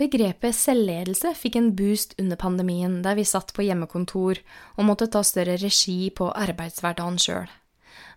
[0.00, 4.40] Begrepet selvledelse fikk en boost under pandemien, der vi satt på hjemmekontor
[4.78, 7.50] og måtte ta større regi på arbeidshverdagen sjøl.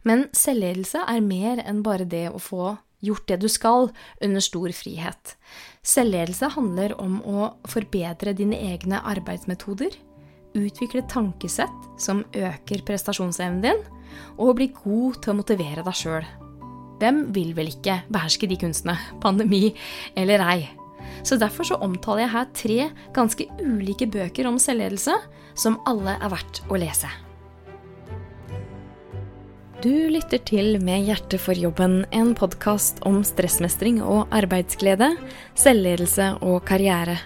[0.08, 2.76] Men selvledelse er mer enn bare det å få
[3.06, 3.90] gjort det du skal,
[4.24, 5.36] under stor frihet.
[5.86, 9.94] Selvledelse handler om å forbedre dine egne arbeidsmetoder,
[10.56, 13.84] utvikle tankesett som øker prestasjonsevnen din,
[14.40, 16.26] og bli god til å motivere deg sjøl.
[17.02, 19.68] Hvem vil vel ikke beherske de kunstene, pandemi
[20.16, 20.85] eller ei?
[21.26, 22.80] Så derfor så omtaler jeg her tre
[23.16, 25.16] ganske ulike bøker om selvledelse,
[25.56, 27.12] som alle er verdt å lese.
[29.86, 35.12] Du lytter til Med hjertet for jobben, en podkast om stressmestring og arbeidsglede,
[35.60, 37.20] selvledelse og karriere.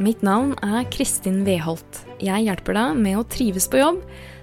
[0.00, 2.02] Mitt navn er Kristin Weholt.
[2.20, 4.00] Jeg hjelper deg med å trives på jobb,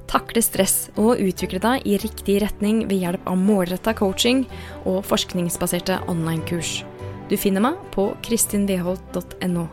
[0.09, 4.45] takle stress og utvikle deg i riktig retning ved hjelp av målretta coaching
[4.83, 6.81] og forskningsbaserte online-kurs.
[7.29, 9.63] Du finner meg på kristinweholt.no.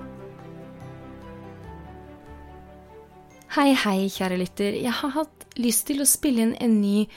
[3.50, 4.76] Hei, hei, kjære lytter.
[4.78, 7.08] Jeg har hatt lyst til å spille inn en ny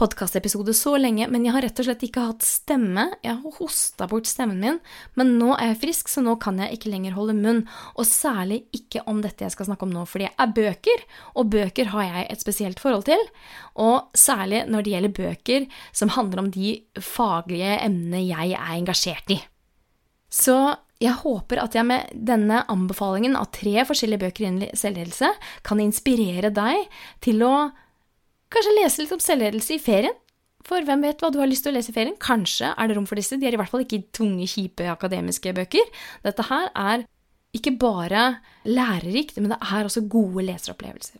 [0.00, 3.04] podkastepisode så lenge, men jeg har rett og slett ikke hatt stemme.
[3.20, 4.80] Jeg har hosta bort stemmen min,
[5.20, 7.62] men nå er jeg frisk, så nå kan jeg ikke lenger holde munn.
[8.00, 11.52] Og særlig ikke om dette jeg skal snakke om nå, fordi jeg er bøker, og
[11.52, 13.28] bøker har jeg et spesielt forhold til.
[13.76, 19.36] Og særlig når det gjelder bøker som handler om de faglige emnene jeg er engasjert
[19.36, 19.42] i.
[20.32, 20.56] Så
[21.02, 25.32] jeg håper at jeg med denne anbefalingen av tre forskjellige bøker innen selvledelse
[25.66, 26.86] kan inspirere deg
[27.24, 27.54] til å
[28.52, 30.14] kanskje lese litt om selvledelse i ferien.
[30.62, 32.14] For hvem vet hva du har lyst til å lese i ferien?
[32.22, 33.38] Kanskje er det rom for disse.
[33.40, 35.90] De er i hvert fall ikke tunge, kjipe akademiske bøker.
[36.22, 37.02] Dette her er
[37.56, 38.22] ikke bare
[38.64, 41.18] lærerikt, men det er også gode leseropplevelser.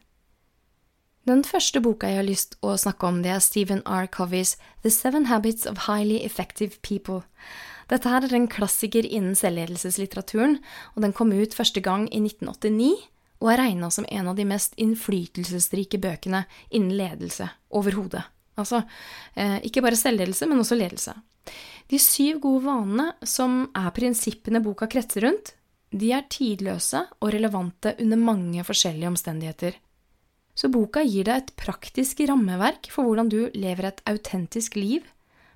[1.26, 4.08] Den første boka jeg har lyst til å snakke om, det er Stephen R.
[4.10, 7.22] Coveys The Seven Habits of Highly Effective People.
[7.90, 10.58] Dette her er en klassiker innen selvledelseslitteraturen,
[10.94, 12.92] og den kom ut første gang i 1989
[13.42, 18.22] og er regna som en av de mest innflytelsesrike bøkene innen ledelse overhodet.
[18.60, 18.84] Altså
[19.34, 21.16] eh, ikke bare selvledelse, men også ledelse.
[21.90, 25.56] De syv gode vanene, som er prinsippene boka kretser rundt,
[25.92, 29.74] de er tidløse og relevante under mange forskjellige omstendigheter.
[30.56, 35.04] Så boka gir deg et praktisk rammeverk for hvordan du lever et autentisk liv,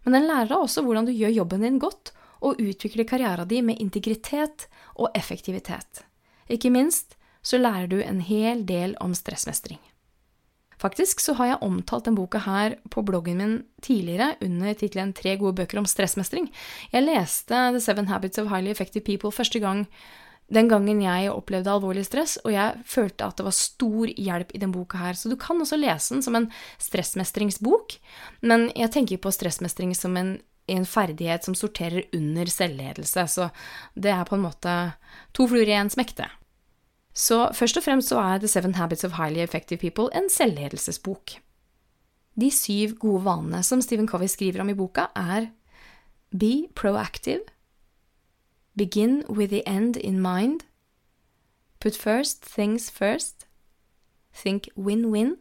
[0.06, 3.67] men den lærer deg også hvordan du gjør jobben din godt, og utvikler karrieren din
[3.67, 6.05] med integritet og effektivitet.
[6.49, 9.81] Ikke minst så lærer du en hel del om stressmestring.
[10.78, 15.37] Faktisk så har jeg omtalt denne boka her på bloggen min tidligere under tittelen Tre
[15.41, 16.50] gode bøker om stressmestring.
[16.93, 19.87] Jeg leste The Seven Habits of Highly Effective People første gang
[20.53, 24.61] den gangen jeg opplevde alvorlig stress, og jeg følte at det var stor hjelp i
[24.62, 25.19] den boka her.
[25.19, 27.97] Så du kan også lese den som en stressmestringsbok,
[28.47, 30.37] men jeg tenker på stressmestring som en
[30.67, 33.49] en ferdighet som sorterer under selvledelse, så
[33.95, 34.75] det er på en måte
[35.37, 36.27] to fluer i en smekte.
[37.17, 41.39] Så først og fremst så er The Seven Habits of Highly Effective People en selvledelsesbok.
[42.37, 45.49] De syv gode vanene som Stephen Covey skriver om i boka, er
[46.34, 47.47] Be proactive
[48.76, 50.64] Begin with the end in mind
[51.81, 53.47] Put first things first
[54.34, 55.37] Think win-win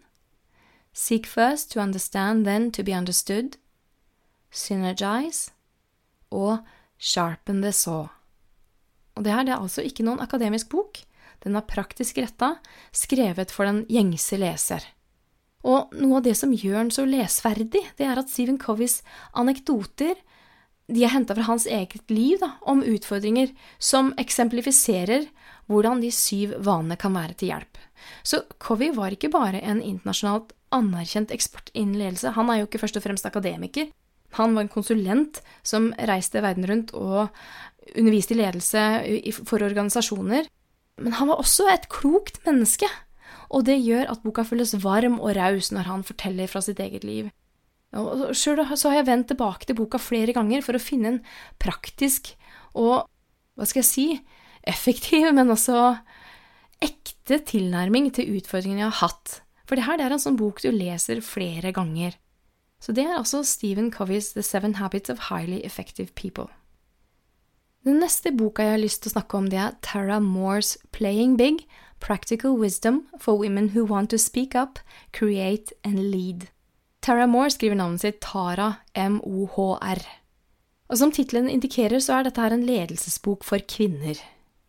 [0.94, 3.58] Seek first to understand, then to be understood
[4.52, 5.52] Synergize
[6.32, 6.64] og
[6.98, 8.08] Sharpen the Saw.
[9.16, 11.00] Og det her det er altså ikke noen akademisk bok.
[11.44, 12.56] Den er praktisk retta,
[12.96, 14.84] skrevet for den gjengse leser.
[15.66, 19.02] Og noe av det som gjør den så lesverdig, det er at Stephen Coveys
[19.34, 20.16] anekdoter
[20.92, 23.52] de er henta fra hans eget liv da, om utfordringer
[23.82, 25.28] som eksemplifiserer
[25.66, 27.80] hvordan de syv vanene kan være til hjelp.
[28.22, 32.84] Så Covey var ikke bare en internasjonalt anerkjent ekspert innen ledelse, han er jo ikke
[32.84, 33.90] først og fremst akademiker,
[34.36, 37.30] han var en konsulent som reiste verden rundt og
[37.96, 38.84] underviste i ledelse
[39.48, 40.50] for organisasjoner.
[41.00, 42.90] Men han var også et klokt menneske,
[43.50, 47.08] og det gjør at boka føles varm og raus når han forteller fra sitt eget
[47.08, 47.32] liv.
[47.96, 51.22] Sjøl har jeg vendt tilbake til boka flere ganger for å finne en
[51.62, 52.34] praktisk
[52.76, 53.06] og,
[53.56, 54.08] hva skal jeg si,
[54.68, 55.96] effektiv, men også
[56.84, 59.40] ekte tilnærming til utfordringene jeg har hatt.
[59.66, 62.18] For det her det er en sånn bok du leser flere ganger.
[62.84, 66.52] Så det er altså Stephen Coveys The Seven Habits of Highly Effective People.
[67.86, 71.40] Den neste boka jeg har lyst til å snakke om, det er Tara Moores Playing
[71.40, 71.64] Big–
[72.00, 74.80] Practical Wisdom for Women Who Want to Speak Up,
[75.12, 76.50] Create and Lead.
[77.06, 80.00] Tara Moore skriver navnet sitt Tara M-O-H-R.
[80.90, 84.18] Og Som tittelen indikerer, så er dette her en ledelsesbok for kvinner.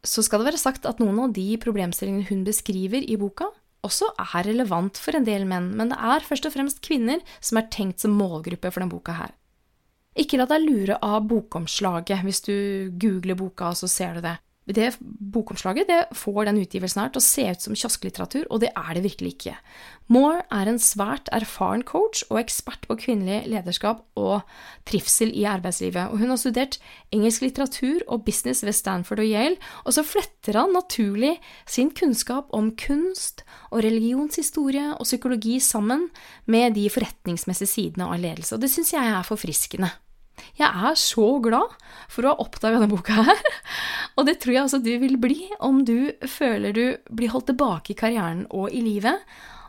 [0.05, 3.49] Så skal det være sagt at noen av de problemstillingene hun beskriver i boka,
[3.87, 7.57] også er relevant for en del menn, men det er først og fremst kvinner som
[7.57, 9.33] er tenkt som målgruppe for denne boka her.
[10.17, 12.57] Ikke la deg lure av bokomslaget hvis du
[13.01, 14.37] googler boka, så ser du det.
[14.67, 18.73] Det bokomslaget det får den utgivelsen her til å se ut som kiosklitteratur, og det
[18.75, 19.55] er det virkelig ikke.
[20.11, 24.43] Moore er en svært erfaren coach og ekspert på kvinnelig lederskap og
[24.87, 26.79] trivsel i arbeidslivet, og hun har studert
[27.15, 31.37] engelsk litteratur og business ved Stanford og Yale, og så fletter han naturlig
[31.71, 36.09] sin kunnskap om kunst og religionshistorie og psykologi sammen
[36.51, 39.93] med de forretningsmessige sidene av ledelse, og det syns jeg er forfriskende.
[40.57, 41.75] Jeg er så glad
[42.13, 43.41] for å ha oppdaga denne boka her,
[44.17, 47.93] og det tror jeg også du vil bli om du føler du blir holdt tilbake
[47.93, 49.21] i karrieren og i livet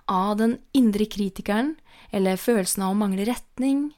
[0.08, 1.76] av den indre kritikeren,
[2.16, 3.90] eller følelsen av å mangle retning,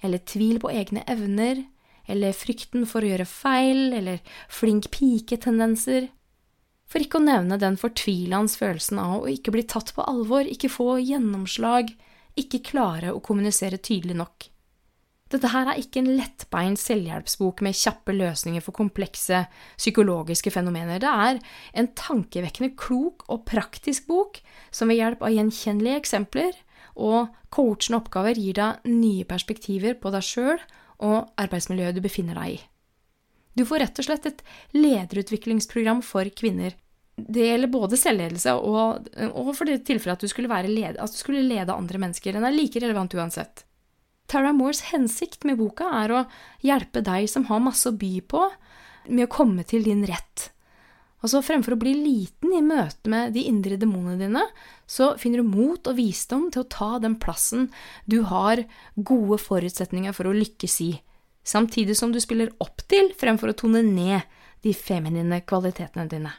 [0.00, 1.64] eller tvil på egne evner,
[2.06, 6.06] eller frykten for å gjøre feil, eller flink pike-tendenser.
[6.86, 10.70] For ikke å nevne den fortvilende følelsen av å ikke bli tatt på alvor, ikke
[10.70, 11.90] få gjennomslag,
[12.38, 14.52] ikke klare å kommunisere tydelig nok.
[15.32, 19.42] Dette her er ikke en lettbeint selvhjelpsbok med kjappe løsninger for komplekse
[19.74, 21.00] psykologiske fenomener.
[21.02, 21.40] Det er
[21.74, 24.38] en tankevekkende klok og praktisk bok
[24.70, 26.54] som ved hjelp av gjenkjennelige eksempler
[26.94, 30.62] og coachende oppgaver gir deg nye perspektiver på deg sjøl
[31.02, 32.64] og arbeidsmiljøet du befinner deg i.
[33.56, 34.42] Du får rett og slett et
[34.76, 36.76] lederutviklingsprogram for kvinner.
[37.16, 41.18] Det gjelder både selvledelse og, og for det tilfellet at du skulle, led, at du
[41.18, 42.36] skulle lede andre mennesker.
[42.36, 43.64] Den er like relevant uansett.
[44.26, 46.26] Tara Moores hensikt med boka er å
[46.64, 48.42] hjelpe deg som har masse å by på,
[49.06, 50.50] med å komme til din rett.
[51.24, 54.42] Altså Fremfor å bli liten i møte med de indre demonene dine,
[54.86, 57.70] så finner du mot og visdom til å ta den plassen
[58.04, 58.62] du har
[58.94, 60.92] gode forutsetninger for å lykkes i,
[61.46, 64.26] samtidig som du spiller opp til fremfor å tone ned
[64.66, 66.34] de feminine kvalitetene dine.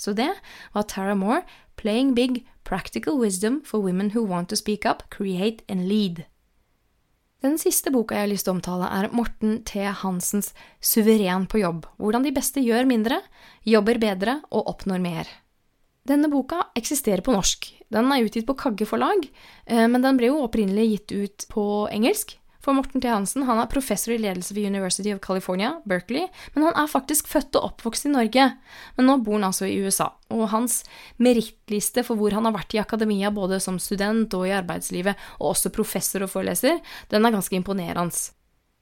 [0.00, 0.30] Så det
[0.72, 1.44] var Tara Moore,
[1.76, 6.24] 'Playing Big Practical Wisdom for Women Who Want to Speak Up, Create and Lead'.
[7.40, 9.80] Den siste boka jeg har lyst til å omtale, er Morten T.
[10.02, 10.50] Hansens
[10.84, 11.86] Suveren på jobb.
[11.96, 13.22] Hvordan de beste gjør mindre,
[13.64, 15.30] jobber bedre og oppnår mer.
[16.04, 17.70] Denne boka eksisterer på norsk.
[17.92, 19.24] Den er utgitt på Kagge forlag,
[19.66, 22.36] eh, men den ble jo opprinnelig gitt ut på engelsk.
[22.60, 23.08] For Morten T.
[23.08, 27.28] Hansen han er professor i ledelse ved University of California, Berkeley, men han er faktisk
[27.32, 28.50] født og oppvokst i Norge.
[28.98, 30.82] Men nå bor han altså i USA, og hans
[31.16, 35.54] merittliste for hvor han har vært i akademia, både som student og i arbeidslivet, og
[35.54, 38.28] også professor og foreleser, den er ganske imponerende.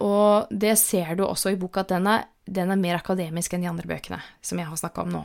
[0.02, 3.66] Og det ser du også i boka, at den er, den er mer akademisk enn
[3.66, 5.22] de andre bøkene som jeg har snakka om nå.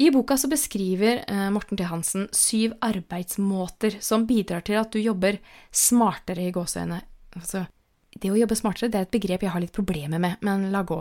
[0.00, 1.84] I boka så beskriver eh, Morten T.
[1.84, 5.36] Hansen syv arbeidsmåter som bidrar til at du jobber
[5.68, 7.02] smartere i gåseøyne
[7.38, 7.66] Altså,
[8.12, 10.84] det å jobbe smartere det er et begrep jeg har litt problemer med, men la
[10.86, 11.00] gå.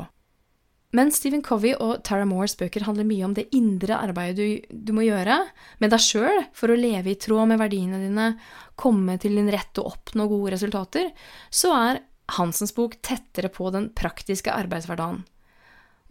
[0.92, 4.92] Men Stephen Covey og Tara Moores bøker handler mye om det indre arbeidet du, du
[4.96, 5.38] må gjøre
[5.80, 8.34] med deg sjøl for å leve i tråd med verdiene dine,
[8.76, 11.14] komme til din rett og oppnå gode resultater,
[11.48, 12.02] så er
[12.32, 15.24] Hansens bok tettere på den praktiske arbeidshverdagen.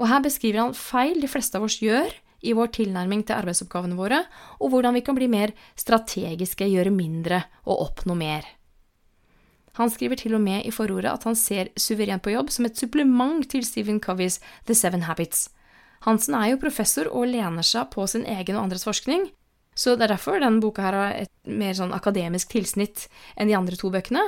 [0.00, 2.12] Og her beskriver han feil de fleste av oss gjør
[2.44, 4.22] i vår tilnærming til arbeidsoppgavene våre,
[4.60, 8.48] og hvordan vi kan bli mer strategiske, gjøre mindre og oppnå mer.
[9.78, 12.78] Han skriver til og med i forordet at han ser Suveren på jobb som et
[12.78, 15.48] supplement til Stephen Coveys The Seven Habits.
[16.06, 19.28] Hansen er jo professor og lener seg på sin egen og andres forskning,
[19.76, 23.06] så det er derfor denne boka her har et mer sånn akademisk tilsnitt
[23.36, 24.22] enn de andre to bøkene.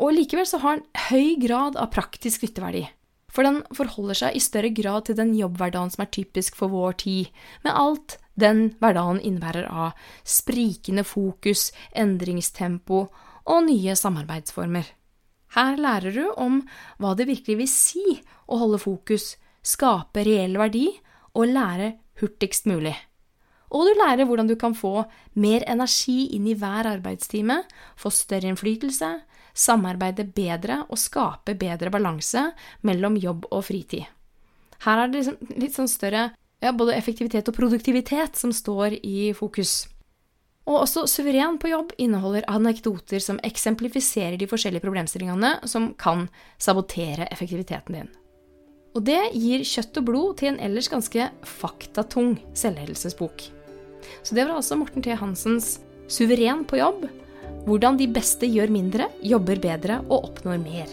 [0.00, 2.86] Og likevel så har den høy grad av praktisk nytteverdi.
[3.28, 6.96] For den forholder seg i større grad til den jobbhverdagen som er typisk for vår
[7.04, 7.28] tid,
[7.62, 13.04] med alt den hverdagen innebærer av sprikende fokus, endringstempo
[13.48, 14.86] og nye samarbeidsformer.
[15.56, 16.60] Her lærer du om
[17.00, 18.04] hva det virkelig vil si
[18.46, 20.86] å holde fokus, skape reell verdi
[21.34, 22.94] og lære hurtigst mulig.
[23.68, 25.02] Og du lærer hvordan du kan få
[25.36, 27.62] mer energi inn i hver arbeidstime,
[28.00, 29.10] få større innflytelse,
[29.58, 32.46] samarbeide bedre og skape bedre balanse
[32.86, 34.06] mellom jobb og fritid.
[34.84, 36.28] Her er det liksom litt sånn større
[36.62, 39.86] ja, både effektivitet og produktivitet som står i fokus.
[40.68, 46.26] Og også Suveren på jobb inneholder anekdoter som eksemplifiserer de forskjellige problemstillingene som kan
[46.60, 48.10] sabotere effektiviteten din.
[48.96, 53.46] Og det gir kjøtt og blod til en ellers ganske faktatung selvledelsesbok.
[54.22, 55.16] Så det var altså Morten T.
[55.16, 57.06] Hansens Suveren på jobb.
[57.68, 60.92] Hvordan de beste gjør mindre, jobber bedre og oppnår mer.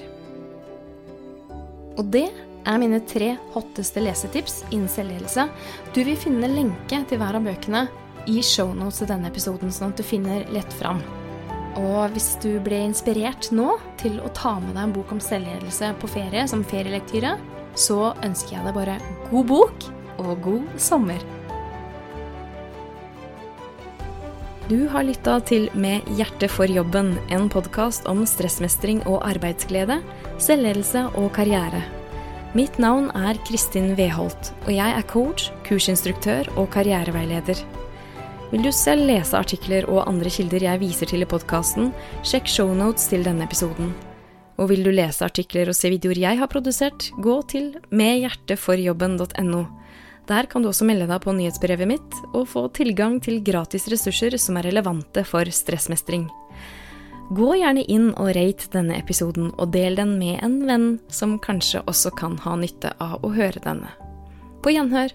[1.95, 2.27] Og det
[2.65, 5.47] er mine tre hotteste lesetips innen selvledelse.
[5.95, 7.85] Du vil finne lenke til hver av bøkene
[8.27, 11.01] i shownotes til denne episoden, sånn at du finner lett fram.
[11.75, 15.91] Og hvis du ble inspirert nå til å ta med deg en bok om selvledelse
[15.99, 17.35] på ferie som ferielektyre,
[17.75, 19.89] så ønsker jeg deg bare god bok
[20.23, 21.19] og god sommer.
[24.65, 29.99] Du har lytta til Med hjertet for jobben, en podkast om stressmestring og arbeidsglede,
[30.41, 31.83] selvledelse og karriere.
[32.57, 37.59] Mitt navn er Kristin Weholt, og jeg er coach, kursinstruktør og karriereveileder.
[38.55, 41.89] Vil du selv lese artikler og andre kilder jeg viser til i podkasten,
[42.23, 43.89] sjekk shownotes til denne episoden.
[44.55, 49.59] Og vil du lese artikler og se videoer jeg har produsert, gå til medhjerteforjobben.no.
[50.31, 54.39] Der kan du også melde deg på nyhetsbrevet mitt og få tilgang til gratis ressurser
[54.39, 56.29] som er relevante for stressmestring.
[57.35, 61.83] Gå gjerne inn og rate denne episoden, og del den med en venn som kanskje
[61.91, 63.91] også kan ha nytte av å høre denne.
[64.63, 65.11] På gjenhør!